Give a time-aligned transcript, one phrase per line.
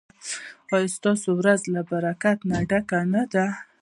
[0.75, 3.45] ایا ستاسو ورځ له برکته ډکه نه ده؟